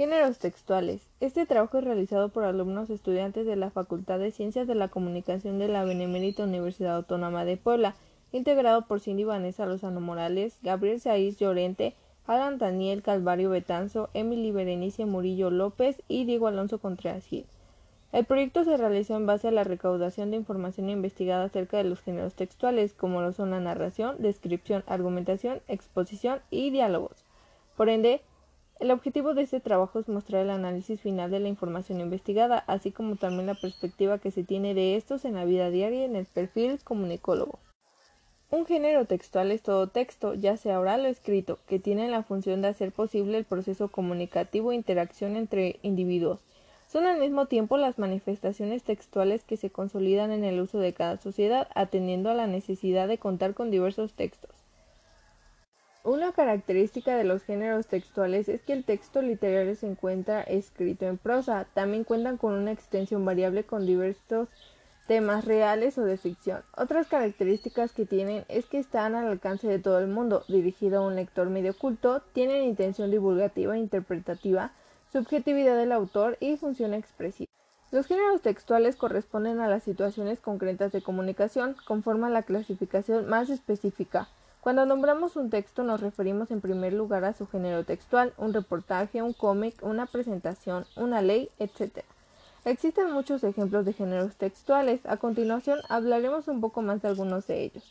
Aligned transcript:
Géneros 0.00 0.38
textuales. 0.38 1.06
Este 1.20 1.44
trabajo 1.44 1.76
es 1.76 1.84
realizado 1.84 2.30
por 2.30 2.44
alumnos 2.44 2.88
estudiantes 2.88 3.44
de 3.44 3.54
la 3.54 3.68
Facultad 3.68 4.18
de 4.18 4.30
Ciencias 4.30 4.66
de 4.66 4.74
la 4.74 4.88
Comunicación 4.88 5.58
de 5.58 5.68
la 5.68 5.84
Benemérita 5.84 6.42
Universidad 6.42 6.96
Autónoma 6.96 7.44
de 7.44 7.58
Puebla, 7.58 7.94
integrado 8.32 8.86
por 8.86 9.00
Cindy 9.00 9.24
Vanessa 9.24 9.66
Lozano 9.66 10.00
Morales, 10.00 10.58
Gabriel 10.62 11.02
Saiz 11.02 11.38
Llorente, 11.38 11.94
Alan 12.26 12.56
Daniel 12.56 13.02
Calvario 13.02 13.50
Betanzo, 13.50 14.08
Emily 14.14 14.52
Berenice 14.52 15.04
Murillo 15.04 15.50
López 15.50 16.00
y 16.08 16.24
Diego 16.24 16.46
Alonso 16.46 16.78
Contreras 16.78 17.26
Gil. 17.26 17.44
El 18.12 18.24
proyecto 18.24 18.64
se 18.64 18.78
realizó 18.78 19.16
en 19.16 19.26
base 19.26 19.48
a 19.48 19.52
la 19.52 19.64
recaudación 19.64 20.30
de 20.30 20.38
información 20.38 20.88
investigada 20.88 21.44
acerca 21.44 21.76
de 21.76 21.84
los 21.84 22.00
géneros 22.00 22.32
textuales, 22.32 22.94
como 22.94 23.20
lo 23.20 23.32
son 23.34 23.50
la 23.50 23.60
narración, 23.60 24.16
descripción, 24.18 24.82
argumentación, 24.86 25.60
exposición 25.68 26.40
y 26.50 26.70
diálogos. 26.70 27.26
Por 27.76 27.90
ende, 27.90 28.22
el 28.80 28.90
objetivo 28.90 29.34
de 29.34 29.42
este 29.42 29.60
trabajo 29.60 29.98
es 29.98 30.08
mostrar 30.08 30.42
el 30.42 30.50
análisis 30.50 31.00
final 31.02 31.30
de 31.30 31.38
la 31.38 31.48
información 31.48 32.00
investigada, 32.00 32.64
así 32.66 32.90
como 32.90 33.16
también 33.16 33.46
la 33.46 33.54
perspectiva 33.54 34.18
que 34.18 34.30
se 34.30 34.42
tiene 34.42 34.72
de 34.72 34.96
estos 34.96 35.26
en 35.26 35.34
la 35.34 35.44
vida 35.44 35.68
diaria 35.68 36.06
en 36.06 36.16
el 36.16 36.24
perfil 36.24 36.80
comunicólogo. 36.82 37.58
Un 38.50 38.64
género 38.64 39.04
textual 39.04 39.52
es 39.52 39.62
todo 39.62 39.88
texto, 39.88 40.32
ya 40.32 40.56
sea 40.56 40.80
oral 40.80 41.04
o 41.04 41.08
escrito, 41.08 41.58
que 41.68 41.78
tiene 41.78 42.08
la 42.08 42.22
función 42.22 42.62
de 42.62 42.68
hacer 42.68 42.90
posible 42.90 43.36
el 43.36 43.44
proceso 43.44 43.88
comunicativo 43.88 44.72
e 44.72 44.76
interacción 44.76 45.36
entre 45.36 45.78
individuos. 45.82 46.40
Son 46.88 47.06
al 47.06 47.20
mismo 47.20 47.46
tiempo 47.46 47.76
las 47.76 47.98
manifestaciones 47.98 48.82
textuales 48.82 49.44
que 49.44 49.58
se 49.58 49.70
consolidan 49.70 50.32
en 50.32 50.42
el 50.42 50.58
uso 50.58 50.78
de 50.78 50.94
cada 50.94 51.18
sociedad, 51.18 51.68
atendiendo 51.74 52.30
a 52.30 52.34
la 52.34 52.46
necesidad 52.46 53.08
de 53.08 53.18
contar 53.18 53.52
con 53.52 53.70
diversos 53.70 54.14
textos. 54.14 54.59
Una 56.02 56.32
característica 56.32 57.14
de 57.14 57.24
los 57.24 57.42
géneros 57.42 57.86
textuales 57.86 58.48
es 58.48 58.62
que 58.62 58.72
el 58.72 58.84
texto 58.84 59.20
literario 59.20 59.74
se 59.74 59.86
encuentra 59.86 60.40
escrito 60.40 61.04
en 61.04 61.18
prosa. 61.18 61.66
También 61.74 62.04
cuentan 62.04 62.38
con 62.38 62.54
una 62.54 62.72
extensión 62.72 63.22
variable 63.26 63.64
con 63.64 63.84
diversos 63.84 64.48
temas 65.06 65.44
reales 65.44 65.98
o 65.98 66.04
de 66.04 66.16
ficción. 66.16 66.62
Otras 66.74 67.06
características 67.08 67.92
que 67.92 68.06
tienen 68.06 68.46
es 68.48 68.64
que 68.64 68.78
están 68.78 69.14
al 69.14 69.26
alcance 69.26 69.68
de 69.68 69.78
todo 69.78 69.98
el 69.98 70.06
mundo, 70.06 70.42
dirigido 70.48 71.00
a 71.00 71.06
un 71.06 71.16
lector 71.16 71.50
medio 71.50 71.76
culto, 71.76 72.22
tienen 72.32 72.62
intención 72.62 73.10
divulgativa 73.10 73.76
e 73.76 73.80
interpretativa, 73.80 74.72
subjetividad 75.12 75.76
del 75.76 75.92
autor 75.92 76.38
y 76.40 76.56
función 76.56 76.94
expresiva. 76.94 77.50
Los 77.90 78.06
géneros 78.06 78.40
textuales 78.40 78.96
corresponden 78.96 79.60
a 79.60 79.68
las 79.68 79.82
situaciones 79.82 80.40
concretas 80.40 80.92
de 80.92 81.02
comunicación, 81.02 81.76
conforman 81.86 82.32
la 82.32 82.44
clasificación 82.44 83.28
más 83.28 83.50
específica. 83.50 84.28
Cuando 84.60 84.84
nombramos 84.84 85.36
un 85.36 85.48
texto 85.48 85.82
nos 85.84 86.02
referimos 86.02 86.50
en 86.50 86.60
primer 86.60 86.92
lugar 86.92 87.24
a 87.24 87.32
su 87.32 87.46
género 87.46 87.84
textual, 87.84 88.34
un 88.36 88.52
reportaje, 88.52 89.22
un 89.22 89.32
cómic, 89.32 89.82
una 89.82 90.04
presentación, 90.04 90.84
una 90.96 91.22
ley, 91.22 91.48
etc. 91.58 92.04
Existen 92.66 93.10
muchos 93.10 93.42
ejemplos 93.42 93.86
de 93.86 93.94
géneros 93.94 94.36
textuales. 94.36 95.00
A 95.06 95.16
continuación 95.16 95.80
hablaremos 95.88 96.46
un 96.46 96.60
poco 96.60 96.82
más 96.82 97.00
de 97.00 97.08
algunos 97.08 97.46
de 97.46 97.64
ellos. 97.64 97.84